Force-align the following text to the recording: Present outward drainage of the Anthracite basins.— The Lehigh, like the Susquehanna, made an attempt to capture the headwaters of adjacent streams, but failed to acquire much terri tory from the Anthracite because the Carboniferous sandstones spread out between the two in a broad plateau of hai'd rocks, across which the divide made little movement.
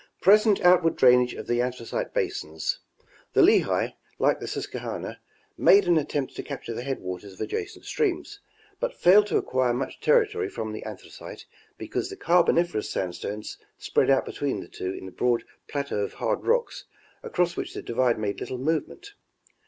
Present 0.19 0.59
outward 0.61 0.95
drainage 0.95 1.35
of 1.35 1.45
the 1.45 1.61
Anthracite 1.61 2.11
basins.— 2.11 2.79
The 3.35 3.43
Lehigh, 3.43 3.89
like 4.17 4.39
the 4.39 4.47
Susquehanna, 4.47 5.19
made 5.59 5.85
an 5.87 5.99
attempt 5.99 6.35
to 6.35 6.41
capture 6.41 6.73
the 6.73 6.81
headwaters 6.81 7.33
of 7.33 7.39
adjacent 7.41 7.85
streams, 7.85 8.39
but 8.79 8.95
failed 8.95 9.27
to 9.27 9.37
acquire 9.37 9.75
much 9.75 9.99
terri 10.01 10.31
tory 10.31 10.49
from 10.49 10.73
the 10.73 10.81
Anthracite 10.85 11.45
because 11.77 12.09
the 12.09 12.17
Carboniferous 12.17 12.89
sandstones 12.89 13.59
spread 13.77 14.09
out 14.09 14.25
between 14.25 14.59
the 14.61 14.67
two 14.67 14.91
in 14.91 15.07
a 15.07 15.11
broad 15.11 15.43
plateau 15.67 15.99
of 15.99 16.13
hai'd 16.13 16.45
rocks, 16.45 16.85
across 17.21 17.55
which 17.55 17.75
the 17.75 17.83
divide 17.83 18.17
made 18.17 18.39
little 18.39 18.57
movement. 18.57 19.13